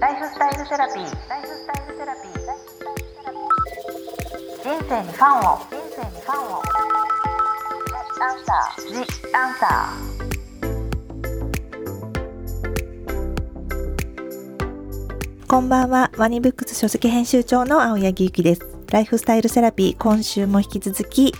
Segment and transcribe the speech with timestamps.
[0.00, 1.28] ライフスタイルセラピー。
[1.28, 2.32] ライフスタイルセラピー。
[4.62, 5.58] 人生にファンを。
[5.58, 6.62] 人生にファンを。
[8.20, 8.86] アンサー。
[8.92, 8.94] ジ
[9.34, 15.46] アンサー。
[15.48, 16.12] こんばんは。
[16.16, 18.62] ワニブックス書籍編集長の青柳ゆきです。
[18.92, 21.34] ライフスタイルセラピー、今週も引き続き、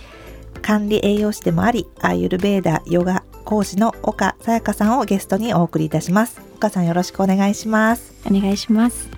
[0.61, 6.48] 管理栄養士でもあり、アーユルベーダヨガ講師の岡さやかさんをゲストにお送りいたします。
[6.59, 8.13] 岡さんよろしくお願いします。
[8.25, 9.09] お願いします。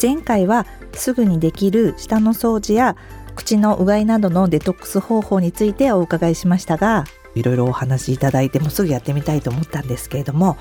[0.00, 2.96] 前回はすぐにできる舌の掃除や
[3.34, 10.56] 口のうがいなどのデトックス方法についてお伺いしましたが、いろいろお話しいただいてもすぐやってみたいと思ったんですけれども、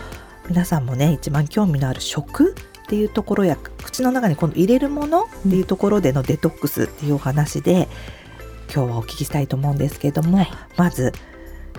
[0.50, 7.88] 皆さんもね、一番興味のある食っていうところや口の中に今度入れるものっていうところでのデトックスっていうお話で、
[8.74, 11.14] 今日はお聞きしたいと思うんですけれども、はい、まず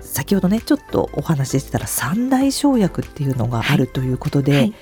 [0.07, 4.75] 先ほどねちょっとお話ししてたら三大生薬っていうのがあるということで、はいはい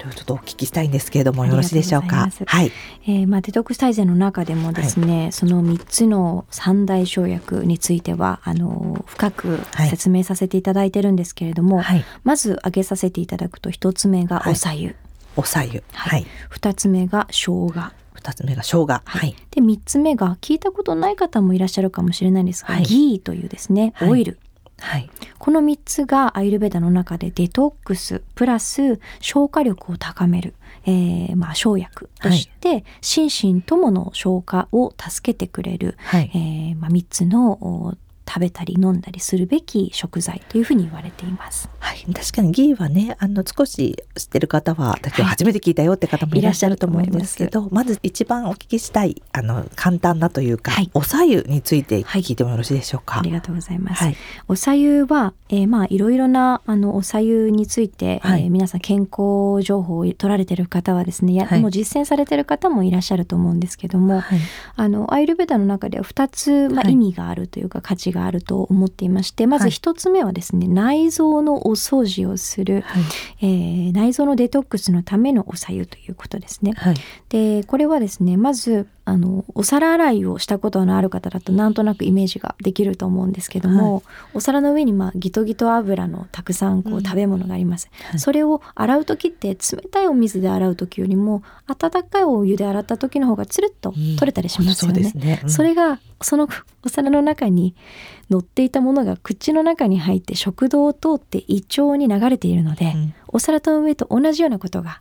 [0.00, 2.30] それをちょっとお聞きしたいんですけれどもよろしいでしょうか？
[2.46, 2.72] はい。
[3.02, 9.58] えー、まあデトックス大全の中でもですね、はい、その三つの三大生薬についてはあの深く
[9.90, 14.96] 説明させていただいてるんですけれども、はい、まず挙げさせていただくと一つ目がおさゆ、はい、
[15.36, 16.26] おさゆ、はい。
[16.48, 17.92] 二つ目が生姜。
[18.14, 19.02] 二つ目が生姜。
[19.04, 19.36] はい。
[19.50, 24.38] で三つ目が聞いたことない方もいらっしゃるかもしれないんですが、ギーというですね、オイル。
[24.80, 37.96] はい、この3つがアイルベダの中でデトックスプラス消化力を高める、えーまあ、生薬として、はい、心身ともの消化を助けてくれる、はい、えー、まあ、3つの
[38.30, 41.68] 食べたり飲んだりするべき食材というふうに言われています。
[41.80, 53.18] はい、確かにギーはね、あの少し知ってる方は、今日初めて聞いたよって方もいらっしゃると思うんですけど、はい、まず一番お聞きしたいあの簡単なというか、はい、おさゆについて聞いてもよろしいでしょうか？
[53.18, 54.04] ありがとうございます。
[54.46, 64.22] おさゆは、えー、まあいろいろなあのおさゆについて、はい、えー、皆さん健康情報を取られてる方はですね、やもう実践されてる方もいらっしゃると思うんですけども、
[64.76, 73.02] あのアイルベダの中では2つまあ意味があるというか価値があると思っていましてまず一つ目はですね、はい、内臓のお掃除をする、はい、
[73.40, 76.72] えー、内臓のデトックスのためのおさゆということですね。
[76.76, 76.94] はい、
[77.28, 84.02] でこれはですねまずあのお皿洗いをしたことのある方だとなんとなくイメージができると思うんですけども、はい、
[84.34, 95.00] お皿の上にまあギトギト油のたくさんこう食べ物があります、うん、それを洗う時って冷たいお水で洗う時よりも温かいお湯で洗った時の方がつるっと取れたりしますよね。
[95.02, 95.40] うん、そね。
[95.42, 96.48] うん、それがその
[96.84, 97.74] お皿の中に
[98.28, 102.94] 乗っていたものが口の中に入って食道を通って胃腸に流れているので、
[103.28, 105.00] お皿と上と同じようなことが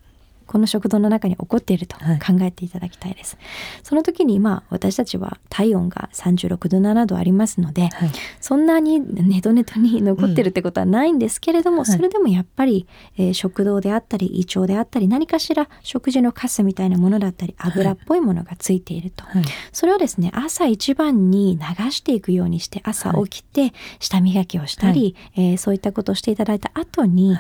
[0.50, 2.04] この食道の中に起こっていると考
[2.42, 3.36] えていただきたいです。
[3.36, 3.46] はい、
[3.84, 8.12] その時にまあ私たちは体温が36度7度ありますので、はい、
[8.42, 27.38] そんなにネトネトに残ってるってことはないんですけれども、うん、それでもやっぱり、えー、食道であったり胃腸であったり何かしら食事のカスみたいなものだったり油っぽいものがついていると、はい、それをですね朝一番に流していくようにして朝起きて舌磨きをしたり、はい、えー、そういったことをしていただいた後に、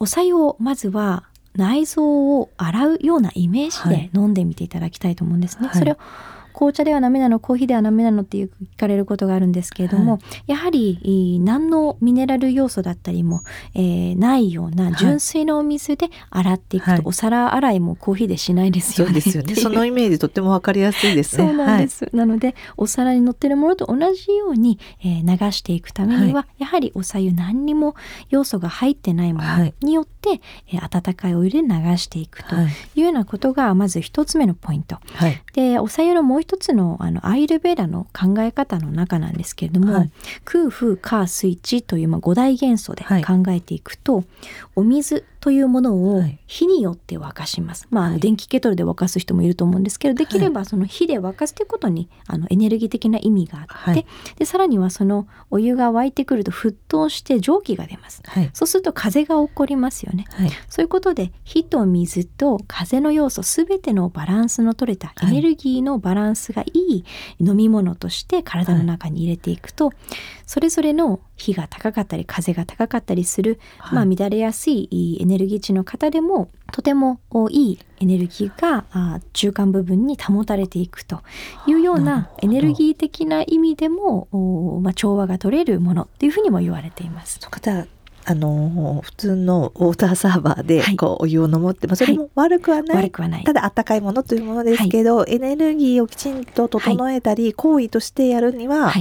[0.00, 5.66] お白湯をまずは内臓を洗うようなイメージで飲んでみていただきたいと思うんですね。
[5.66, 5.98] はい、それを
[6.58, 13.42] 紅茶ではダメなのコーヒーではダメなのっていう聞かれることがあるんですけれども、はい、やはり何のミネラル要素だったりも、
[13.76, 19.20] えー、ないような純粋なお水で洗っていくと、はい、お皿洗いもコーヒーでしないですよね。
[19.20, 19.54] そうですよね。
[19.62, 21.46] そのイメージとってもわかりやすいですね。
[21.46, 22.06] そうなんです。
[22.06, 27.94] はい、なのでお皿に乗ってるものと同じように、えー、流していくためには、やはりお茶湯何にも
[28.30, 30.40] 要素が入ってないものによって、
[30.72, 34.98] えー、温かいお湯で流していくというようなことがまず一つ目のポイント。
[35.54, 40.10] でお茶湯のもう一つのあのアイルベーダの考え方の中なんですけれども、はい、
[40.46, 44.24] 空風火水地というまあ5大元素で考えていくと、はい、
[44.76, 47.86] お水というものを火によって沸かします。
[47.90, 54.06] まあ、あの電気ケトルで沸かす人もいると思うんですけど、できればその火で沸かすということにあのエネルギー的な意味があって、
[54.36, 58.22] でさらにはそのお湯が沸いてくると沸騰して蒸気が出ます。
[58.52, 60.24] そうすると風が起こりますよね。
[60.68, 67.04] そういうことで火と水と風の要素すべてのバランスの取れたエネルギーのバランスがいい
[67.40, 69.92] 飲み物として体の中に入れていくと、
[70.46, 73.58] それぞれの火が高かったり風が高かったりする、
[73.92, 77.20] まあ、乱れやすいエネルギー値の方でもとても
[77.50, 81.22] いいエネルギーが中間部分に保たれていくと
[81.66, 84.28] いうようなエネルギー的な意味でも、
[84.82, 87.40] まあ、調和が取れるものっていうふうにも言われています。
[88.30, 92.96] あの普通のウォーターサーバーでこう、お湯を飲むって、まあ、それも悪くはない。
[92.96, 93.44] はい、悪くはない。
[93.44, 98.92] ただ温かいものというものですけど、はい、エネルギーをきちんと整えたり、行為としてやるには、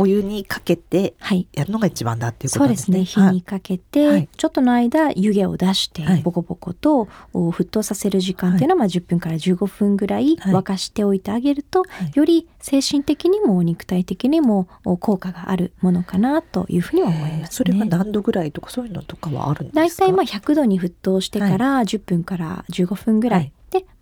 [0.00, 1.14] お湯にかけて
[1.52, 2.98] やるのが一番だっていうことですね。
[2.98, 3.26] そうですね。
[3.26, 11.82] 火にかけて、はい、ちょっとの間湯気を出してボコボコと沸騰させる時間っていうのはまあ10分から15分ぐらい沸かしておいてあげると、
[12.14, 14.68] より精神的にも肉体的にも
[15.00, 20.06] 効果があるものかなというふうには思います、ね、それは何度ぐらいとかそういうのとかはあるんですか？
[20.06, 23.52] 大体まあ100度に沸騰してから10分から15分ぐらいで、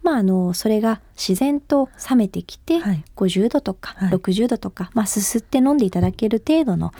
[0.06, 6.92] まあ、あのそれが自然と冷めてきて、はい、50度とか60度とか、まあ、すすって飲んでいただける程度の、は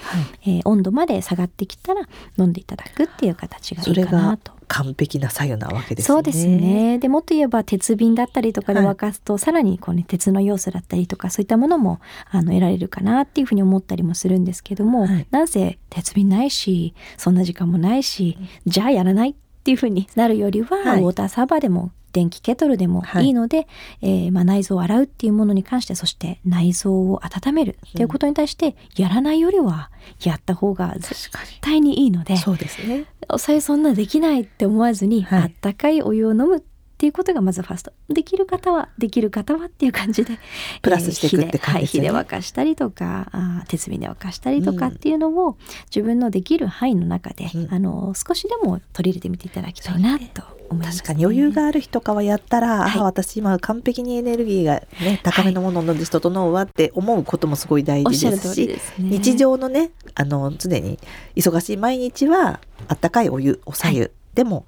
[0.45, 2.01] い、えー、温度まで下がってきたら
[2.37, 4.57] 飲んでいただくっていう形がいいかなと。
[4.67, 6.15] 完璧な作用なわけですね。
[6.15, 6.99] そうですね。
[6.99, 18.37] でもっと言えば鉄瓶だったりとかで沸かすと、はい、さらにこうね鉄の要素だったりとかそういったものもあの得られるかなっていうふうに思ったりもするんですけども、はい、なんせ鉄瓶ないしそんな時間もないし、
[18.67, 23.29] じゃあやらないっていうふうになるよりは、はい、ウォーターサーバーでも電気ケトルでもい。
[23.29, 23.67] いので、はい、
[24.01, 29.91] えー、まあ、内臓を洗うっていうものに関してそして内臓を温めるっていうことに対して、やらないよりは
[30.23, 31.31] やった方が絶
[31.61, 33.05] 対にいいのでそうですね。
[33.29, 36.61] おさえそんなできないって思わずに、はい、あったかいお湯を飲むっ
[36.97, 37.93] ていうことがまずファースト。
[38.09, 40.39] できる方はできる方はっていう感じで
[40.81, 45.55] プラスしていくって感じですね、はい、火で沸かしたりとかあ鉄瓶で沸かしたりとかっていうのを、うん、
[45.95, 60.99] 自分のできる範囲の中で、うん、あの少しでも取り入れてみていただきたいなと思います、ね、確かに余裕がある日とかはやったら、はい、あ私今完璧にエネルギーがね高めのものを飲んで整うわって思うこともすごい大事ですし、ね、日常のねあの常に
[61.35, 64.67] 忙しい毎日はあったかいお湯おさゆ、はい、でも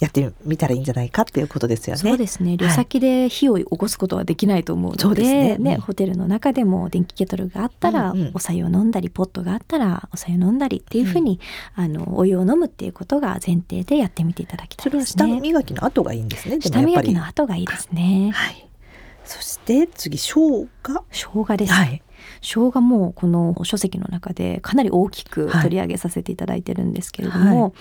[0.00, 2.00] やってみたらいいんじゃないかっていうことですよね。
[2.00, 2.56] そうですね。
[2.56, 11.38] 旅先で火を起こすことはできないと思うので、はい、ね、ね、ホテルの中でも電気ケトルがあったら、お茶を飲んだり、ポットがあったらお茶を飲んだりっていうふうに、
[11.76, 15.26] うん、あのお湯を飲むっていうことが前提でやってみていただきたいですね。
[15.26, 16.60] 下磨きの後がいいんですね。
[16.60, 18.30] 下磨きの後がいいですね。
[18.32, 18.66] はい。
[19.24, 21.04] そして次生姜。
[21.10, 21.76] 生姜です、ね。
[21.78, 22.02] はい。
[22.42, 27.72] 生姜もこの書籍の中でかなり大きく取り上げさせていただいてるんですけれども、はい、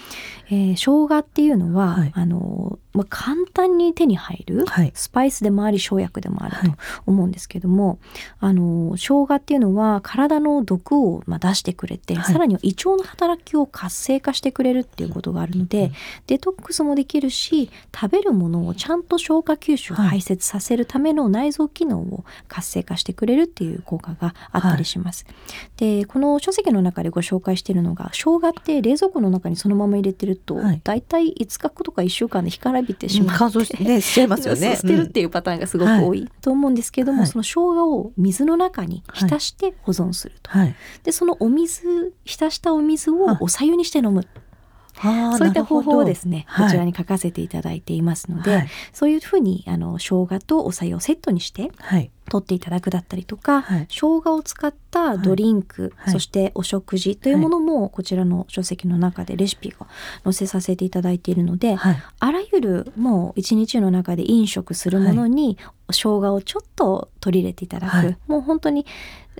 [0.49, 6.75] えー、生姜っていうのは、はい、あのまあ、簡単に手に入る、スパイスでもあり生薬でもあると
[7.05, 7.99] 思うんですけども、
[8.39, 15.91] あの生姜っていうのは体の毒をまあ出してくれて、さらには胃腸の働きを活性化してくれるっていうことがあるので、
[16.27, 25.25] デトックスもできるし食べるものをちゃんと消化吸収排泄させるための内臓機能を活性化してくれるっていう効果があったりします。
[25.27, 25.35] はい、
[25.99, 40.51] でこの書籍の中でご紹介しているのが生姜って冷蔵庫の中にそのまま入れてると、はい、だいたい5日とか1週間で干からびてしまって、乾燥ね、しちゃいますよね捨てるっていうパターンがすごく多いと思うんですけども、はい、その生姜を水の中に浸して保存すると。
[41.03, 44.25] でそのお水浸したお水をお茶湯にして飲む。
[45.01, 59.87] そういった方法をですねこちらに書かせていただいていますので、はい、そういうふうにあの生姜とお茶をセットにして、はい、取っていただくだったりとか、はい、生姜を使ったドリンク、はい、そしてお食事というものもこちらの書籍の中でレシピが
[60.23, 65.57] 載せさせていただいているので、はい、あらゆるもう一日の中で飲食するものに
[65.91, 68.85] 生姜をちょっと取り入れていただく、もう本当に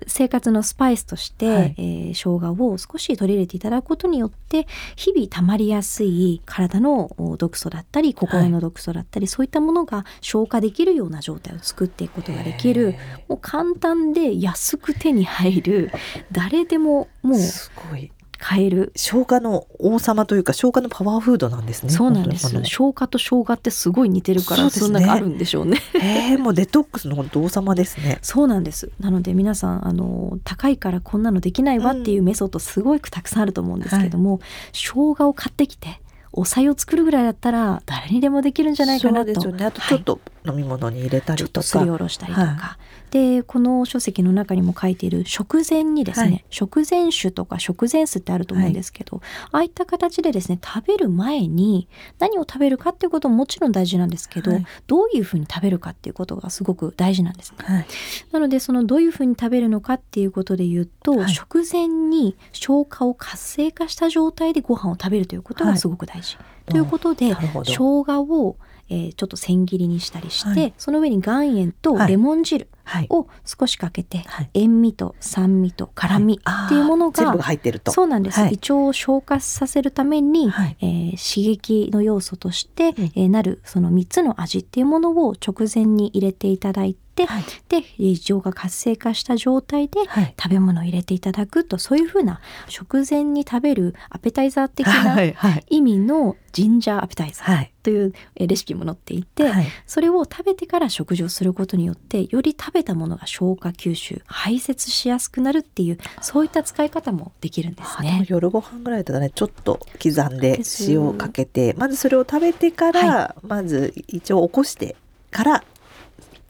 [0.08, 12.96] 生活のスパイスとして、はい、えー、生姜を少し取り入れていただくことによって日々たまりやすい体の毒素だったり心の毒素だったり、はい、そういったものが消化できるような状態を作っていくことができる
[13.28, 15.92] もう簡単で安く手に入る
[16.32, 25.78] 誰でももうすごい買える生姜の王様というか生姜のパワーフードなんですねそうなんです生姜と生姜ってすごい似てるからそ,、んなあるんでしょうね。
[25.96, 28.18] えー、もうデトックスの本当王様ですね。
[28.24, 28.92] そうなんです。
[29.00, 39.26] なので皆さんあの高いからこんなのできないわっていうメソッドすごいたくさんあると思うんですけども、うんはい、生姜を買ってきてお茶を作るぐらいだったら誰にでもできるんじゃないかなと。
[39.26, 39.66] そうですよね。
[39.66, 40.20] あとちょっと
[40.50, 42.78] 飲み物に入れたりとか、はい、ちょっとすりおろしたりとか、は
[43.10, 51.88] い、でこの書籍の中にも書いている食前にですね、はい、食前酒とか食前酢ってあると思うんですけど、ああいった形でですね食べる前に
[52.20, 54.52] 何を食べるかっていうことももちろん大事なんですけど、
[54.88, 57.88] どういうふうに食べるかっていうことがすごく大事なんですね。
[58.32, 66.38] なのでそのどういうふうに食べるのかっていうことで言うと、食前に消化を活性化した状態でご飯を食べるということがすごく大事。
[66.66, 68.58] ということで生姜を
[68.90, 72.68] えー、ちょっと千切りにしたりして、はい、その上に岩塩とレモン汁
[73.10, 77.92] を少しかけて、はい、塩味と酸味と辛味っていうものが、入ってると。
[77.92, 90.00] そうなんです、胃腸を消化させるために、えー、刺激の要素として、えー、なるその3つの味っていうものを直前に入れていただいて、はい、で胃腸が活性化した状態で
[90.42, 95.18] 食べ物を入れていただくと、そういうふうな食前に食べるアペタイザー的な
[95.70, 108.26] 意味のジンジャーアペタイザーというレシピも載っていて、はい、それを食べてから食事をすることによってより食べたものが消化吸収排泄しやすくなるっていうそういった使い方もできるんですね。
[108.28, 114.96] 夜ご飯ぐらいだとねちょっと刻んで塩をかけてまずそれを食べてから、はい、まず一応起こして
[115.32, 115.64] から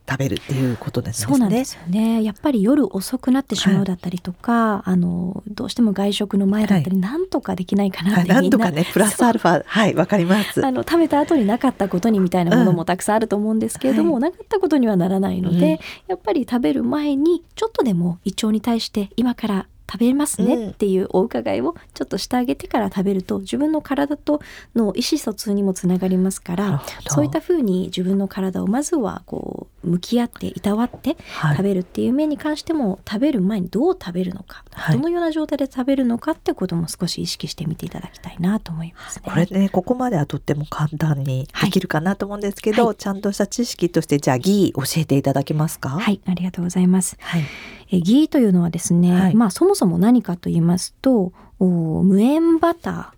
[0.10, 1.28] 食べるっていうことですね。
[1.28, 2.24] そうなんですよね。
[2.24, 8.48] やっぱり夜遅くなってしまうだったりとか、はい、あのどうしても外食の前だったり、はい、なんとかできないかなって、はい、な。
[8.48, 10.66] んとかねプラスアルファはいわかります。
[10.66, 24.40] あの食べた後になかったことにみたいなものもたくさんあると思うんですけれども、うんはい、なかったことにはならないので、うん、やっぱり食べる前にちょっとでも胃腸に対して今から食べますねっていうお伺いをちょっとしてあげてから食べると自分の体と
[24.76, 31.16] の意思疎通にもつながりますからそういったふうに自分の体をまずはこう向き合っていたわって
[31.56, 45.90] 食べるっていう面に関しても、食べる前にどう食べるのか、はい、どのような状態で食べるのかってことも少し意識してみていただきたいなと思います、ね、これねここまではとっても簡単にできるかなと思うんですけど、はい、ちゃんとした知識としてじゃあギー教えていただけますか？
[45.90, 47.44] はいありがとうございます、はい、
[47.92, 53.14] えギーというのはですね、まあそもそも何かと言いますと無塩バタ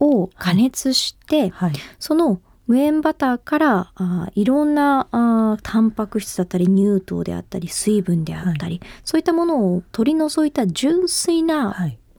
[0.00, 1.52] ーを加熱して、
[1.98, 11.74] その無塩バターからあいろんなあタンパク質だったり乳糖であったり水分であったり、はい、そういったものを取り除いた純粋な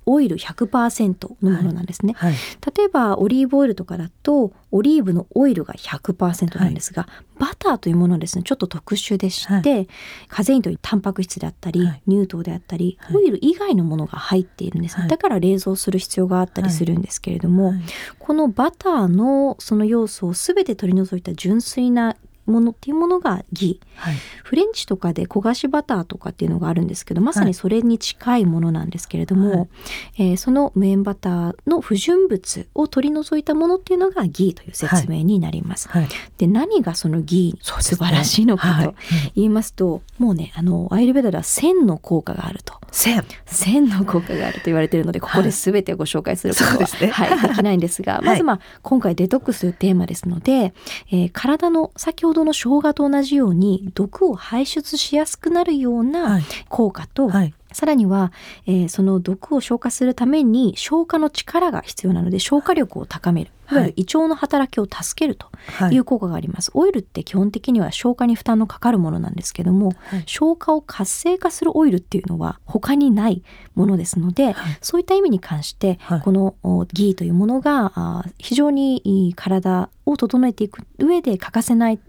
[0.09, 2.33] オイル100%のものなんですね、はい。
[2.33, 2.39] はい、
[2.75, 9.87] 例えばオリーブオイルとかだとオリーブのオイルが100%なんですが、はい、バターというものはですねちょっと特殊でして、
[10.27, 17.73] カゼインというタンパク質であったり、乳糖であったり、オイル以外のものが入っているんです、だから冷蔵する必要があったりするんですけれども、
[18.17, 21.19] このバターのその要素を全て取り除い。
[21.21, 22.15] た純粋な
[22.49, 29.69] ものっていうものがギ、はい、フレンチとかで焦がしバターとかっていうのがあるんですけどまさにそれに近いものなんですけれども、はい、
[30.17, 35.89] えー、その無塩バターの不純物を取り除いたものっていうのがギーという説明になります。
[35.89, 38.95] はい、で何がそのギー素晴らしいのかと
[39.35, 42.79] 言いますと、もうねあのアイルベダでは線の効果があると。
[42.91, 47.07] 線線の効果があると言われているのでここで全てをご紹介することは、はいね。
[47.11, 50.73] はい、 できないんですがまずまあ今回デトックスというテーマですので、
[51.11, 57.53] えー、体の先ほどの生姜と同じように毒を排出しやすくなるような効果と、はい。
[57.71, 58.31] さらには、
[58.65, 63.75] えー、その毒を消化するために消化の力が必要なので消化力を高める、い。
[63.75, 65.47] わゆる胃腸の働きを助けると
[65.91, 65.97] い。
[65.99, 73.43] う効果があります、はい、オイルって基本的には消化に負担のかかるものなんですけども、はい、消化を活性化するオイルっていうのは他にない
[73.75, 76.55] ものですので、はい、そういった意味に関して、この
[76.91, 81.99] ギーというものが非常に体を整えていく上で欠かせない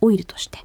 [0.00, 0.58] オイルとして、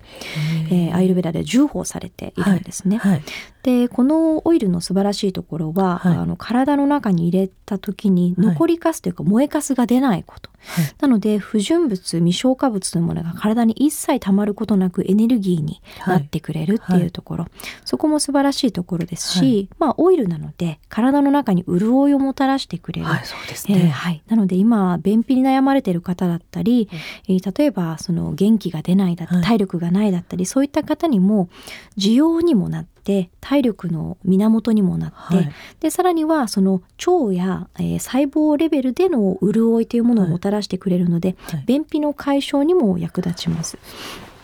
[0.69, 2.97] えー、アイルベラで重宝されているんですね。
[2.97, 3.11] はい。
[3.13, 3.23] はい、
[3.63, 10.49] でこのオイルの素晴らしいところは、はい、あの体の中に入れた時に残りかすというか燃えかすが出ないこと、
[11.01, 17.47] なので不純物未消化物というものが体に一切たまることなくエネルギーになってくれるっていうところ、
[17.85, 26.89] そこも素晴らしいところですし、まあオイルなので体の中に潤いをもたらしてくれる、はいそうですね、えー、はい、なので今便秘に悩まれている方だったり、
[27.27, 31.49] えー、例えばその元気が出ないだったり体力がないだったり、そういった方にも
[31.97, 43.77] 需要にもなって体力の源にもなって、はい、でさらにはその腸や、えー、細胞レベルでの潤いというものをもたらしてくれるので、はい、便秘の解消にも役立ちます。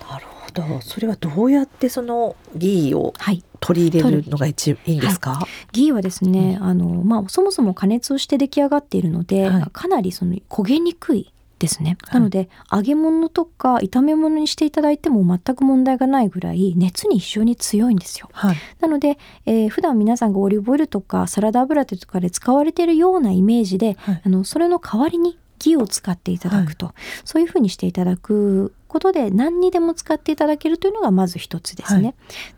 [0.09, 0.81] なるほど。
[0.81, 3.13] それはどうやってそのギーを
[3.59, 32.15] 取り入れるのが一、い、いんですか、はい、ギーはですね、うん、あのまあ、そもそも加熱して出来上がっているので、かなりその焦げにくいですね、なので揚げ物とか炒め物にしていただいても全く問題がないぐらい熱に非常に強いんですよ、はい、なので、えー、普段皆さんがオリーブオイルとかサラダ油とかで使われているようなイメージで、はい、あのそれの代わりにギを使っていただくと、はい、そういうふうにしていただくことで何にでも使っていただけるというのがまず一つですね。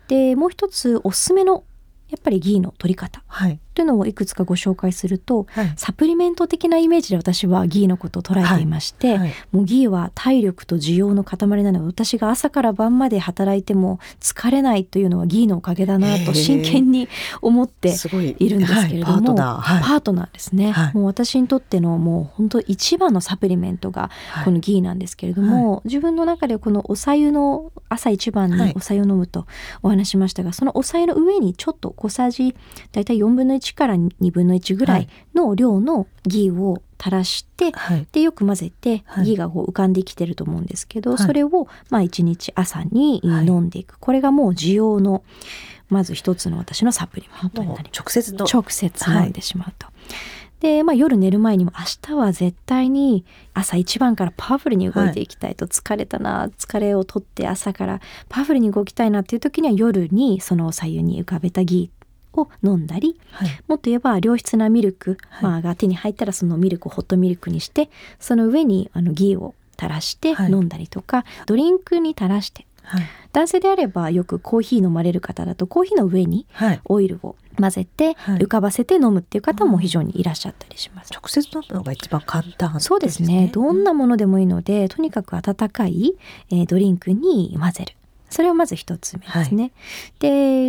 [0.08, 1.64] でもう一つおすすめの
[2.08, 3.24] やっぱりギーの取り方
[3.74, 9.18] というのをいくつかご紹介すると、はい、サプリメント的なイメージで私はギーのことを捉えていまして、はい。
[9.18, 17.08] はい、もうギーは体力と需要の塊なので私が朝から晩まで働いても疲れないというのはギーのおかげだなと真剣に
[17.40, 17.94] 思って
[18.38, 18.52] い。
[18.52, 20.32] るんですけれども、パートナー。
[20.32, 24.10] ですね、もう私にとってのもう本当一番のサプリメントが
[24.44, 29.46] このギーなんですけれども、自分の中でこのおさゆの朝一番におさゆを飲むと
[29.82, 32.54] お話しましたがそのおさゆの上にちょっと小さじ
[32.92, 41.50] 大体4分の1 1から2分の1ぐらいの量のギーを垂らして、はい、でよく混ぜて、ギーがこう浮かんできてると思うんですけど、はい、それを
[41.90, 45.22] まあ1日朝に飲んでいく、これがもう需要の
[45.88, 49.88] まず一つの私のサプリメントになり直接の直接飲んでしまうと。
[50.60, 62.01] で、まあ、夜寝る前にも明日は絶対に朝一番からパワフルに動いていきたいと、疲れたな疲れを取って朝からパワフルに動きたいなっていう時には夜にその左右に浮かべたギー
[62.34, 76.46] を飲んだり、はい、もっと言えば良質なミルク、はい、まあ、が手に入ったらそのミルクをホットミルクにしてその上にあのギーを垂らして飲んだりとか、はい、ドリンクに垂らしてはい、男性であればよくコーヒー飲まれる方だとコーヒーの上に
[76.84, 81.12] オイルを混ぜて浮かばせて飲むっていう方も非常にいらっしゃったりします。
[81.12, 83.50] 直接飲むのが一番簡単、ね、そうですね。
[83.52, 86.14] どんなものでもいいので、とにかく温かい、
[86.50, 87.94] えー、ドリンクに混ぜる。
[88.32, 89.62] それはまず一つ目ですね。
[89.62, 89.72] はい、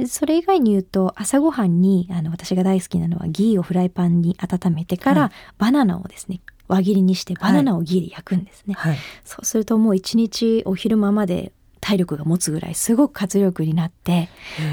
[0.02, 8.76] で、それ以外に言うと朝ごはんにあの私が大好きなのはギーをフライパンに温めてから、はい、バナナをですね輪切りにしてバナナをギーで焼くんですね。
[8.76, 11.54] はい、そうするともう一日お昼間まで
[11.84, 14.30] 体力が持つぐらいすごく活力になって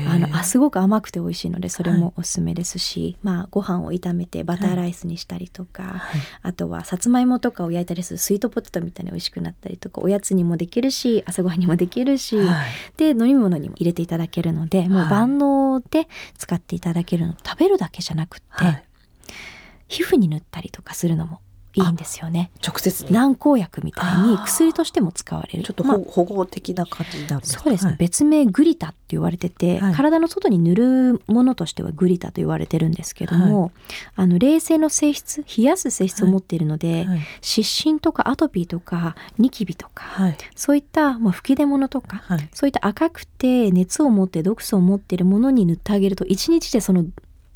[0.08, 16.06] あのあすごく甘くて美味しいのでそれもおすすめですし、はい、まあご飯を炒めてバターライスにしたりとか、はい、あとはさつまいもとかを焼いたりするスイートポテトみたいに美味しくなったりとかおやつにもできるし朝ごはんにもできるし、はい、で飲み物にも入れていただけるのでもう万能で
[16.38, 17.34] 使っていただけるの。
[17.44, 18.84] 食べるだけじゃなくって、
[19.88, 21.40] 皮膚に塗ったりとかするのも
[21.74, 22.50] いいんですよね。
[22.66, 25.64] 直接軟膏薬みたいに薬としても使われる。
[25.64, 33.70] ちょっと、まあ、保護的な感じになるそうですね、はい、別名グリタって言われてて、はい、体の外に塗るものとしてはグリタと言われてるんですけども、はい、
[34.16, 37.06] あの冷静の性質冷やす性質を持っているので、
[37.40, 42.22] 湿疹とかアトピーとかニキビとか、そういった、まあ、吹き出物とか、
[42.52, 47.04] そういった赤くて熱を持って毒素を持っているものに塗ってあげると1日でその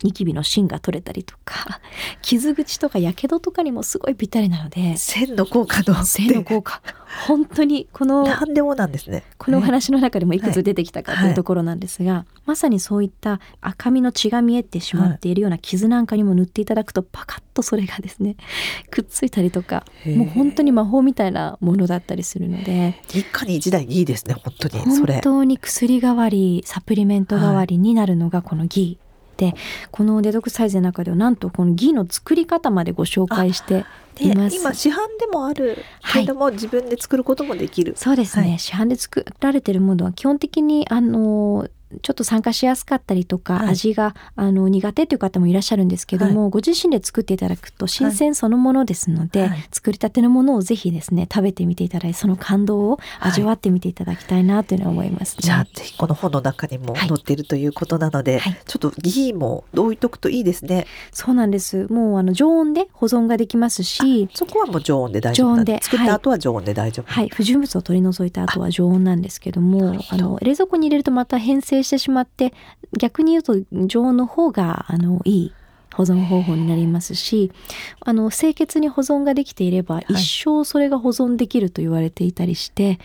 [0.05, 1.81] ニキビの芯が取れたりとか
[2.23, 6.05] 傷口とかやけどとかにもすごいぴったりなので線の効果の。
[6.05, 6.81] 線の効果。
[7.27, 9.23] 本当にこの何でもなんですね。
[9.39, 18.37] このお話の中でもいくつ出てきたかというところなんですが、はいはい、まさにそういった赤みの血が見えてしまっているような傷なんかにも塗っていただくとパカッとそれがですね
[18.91, 24.85] くっついたりとかもう本当に魔法みたいなものだったりするので一家に一台いいですね本当に。
[24.85, 29.04] 本当に薬代わりサプリメント代わりになるのがこのギー
[29.37, 29.55] で
[29.91, 33.85] このデトックスサイズの中ではなんとこのギの作り方までご紹介して
[34.21, 34.57] います。
[34.57, 35.79] 今市販でもある
[36.13, 37.95] けれども、はい、自分で作ることもできる。
[37.97, 41.69] そうですね、はい、市販で作られてるものは基本的にあの
[42.03, 60.87] ちょっと参加しやすかったりとか、はい、味があの苦手という方もいらっしゃるんですけども、はい、ご自身で作っていただくと新鮮そのものですので、はい、作りたてのものをぜひですね食べてみていただいてその感動を味わってみていただきたいなというのは思います、ね、じゃあぜひこの本の中にも載っているということなので、ちょっとギーも置いとくといいですね。
[61.13, 61.87] そうなんです。
[61.93, 67.11] もうあの常温で保存ができますしそこはもう常温で大丈夫で作った後は常温で大丈夫。
[67.11, 72.53] はい、不純物を取り除いた後は常温なんですけどもあの冷蔵庫に入れるとまた変性してしまって
[72.99, 73.55] 逆に言うと
[73.87, 75.53] 常温の方があのいい
[75.95, 77.53] 保存方法になりますし
[78.01, 82.99] あの清潔に保存ができていれば一生それが保存できると言われていたりして、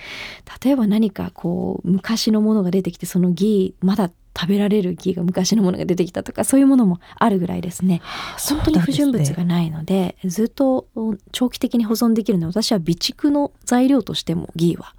[0.48, 8.02] はい、例えば何かこう昔のものが出てきてそのギーまだ食べられるギーが昔のものが出てきたとかそういうものもあるぐらいですね。
[8.38, 10.88] 本当に不純物がないので、ね、ずっと
[11.32, 14.94] 長期的に保存できるのは私は備蓄の材料としてもギーは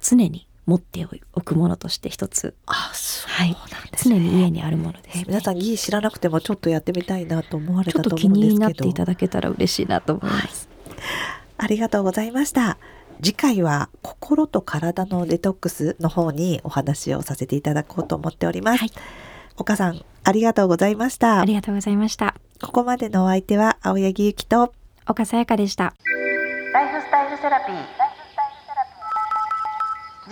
[0.00, 2.54] 常に持っておくものとして一つ。
[2.66, 3.56] あそうはい、
[4.02, 8.50] 常に家にあるものです、ね、皆さんギー知らなくてもちょっとやってみたいなと思われたと思うんですけど。
[8.50, 10.96] ちょっと気になっていただけたら嬉しいなと思います、はい、
[11.58, 12.78] ありがとうございました。
[13.22, 18.90] 次回は心と体のデトックスの方にお話をさせていただこうと思っております、はい、
[19.56, 21.40] 岡さんありがとうございました。
[21.40, 22.34] ありがとうございました。
[22.62, 24.72] ここまでのお相手は青柳ゆきと。
[25.08, 25.94] 岡さやかでした。
[26.72, 28.01] ライフスタイルセラピー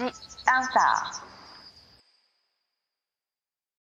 [0.01, 1.30] Answer